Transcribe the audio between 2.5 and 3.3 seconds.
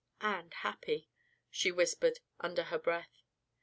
her breath.